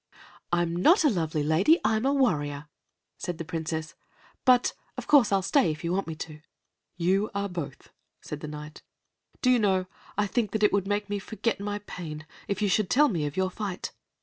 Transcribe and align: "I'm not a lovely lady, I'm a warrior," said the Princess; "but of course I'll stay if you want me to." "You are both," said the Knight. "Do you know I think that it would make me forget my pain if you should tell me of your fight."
"I'm 0.51 0.75
not 0.75 1.03
a 1.03 1.11
lovely 1.11 1.43
lady, 1.43 1.79
I'm 1.85 2.07
a 2.07 2.11
warrior," 2.11 2.65
said 3.19 3.37
the 3.37 3.45
Princess; 3.45 3.93
"but 4.45 4.73
of 4.97 5.05
course 5.05 5.31
I'll 5.31 5.43
stay 5.43 5.69
if 5.69 5.83
you 5.83 5.93
want 5.93 6.07
me 6.07 6.15
to." 6.15 6.41
"You 6.97 7.29
are 7.35 7.47
both," 7.47 7.91
said 8.19 8.39
the 8.39 8.47
Knight. 8.47 8.81
"Do 9.43 9.51
you 9.51 9.59
know 9.59 9.85
I 10.17 10.25
think 10.25 10.53
that 10.53 10.63
it 10.63 10.73
would 10.73 10.87
make 10.87 11.07
me 11.07 11.19
forget 11.19 11.59
my 11.59 11.77
pain 11.85 12.25
if 12.47 12.63
you 12.63 12.67
should 12.67 12.89
tell 12.89 13.09
me 13.09 13.27
of 13.27 13.37
your 13.37 13.51
fight." 13.51 13.91